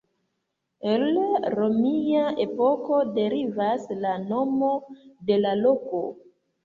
[0.93, 1.03] El
[1.55, 4.75] romia epoko derivas la nomo
[5.29, 6.03] de la loko.